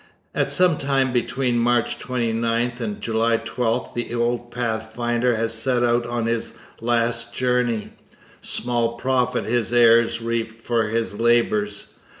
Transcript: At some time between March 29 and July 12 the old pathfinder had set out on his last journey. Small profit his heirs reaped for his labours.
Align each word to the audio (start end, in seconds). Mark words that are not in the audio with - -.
At 0.33 0.49
some 0.49 0.79
time 0.79 1.13
between 1.13 1.59
March 1.59 1.99
29 1.99 2.73
and 2.79 2.99
July 2.99 3.37
12 3.37 3.93
the 3.93 4.15
old 4.15 4.49
pathfinder 4.49 5.35
had 5.35 5.51
set 5.51 5.83
out 5.83 6.07
on 6.07 6.25
his 6.25 6.53
last 6.79 7.35
journey. 7.35 7.91
Small 8.41 8.93
profit 8.93 9.45
his 9.45 9.71
heirs 9.71 10.19
reaped 10.19 10.59
for 10.59 10.87
his 10.87 11.19
labours. 11.19 11.93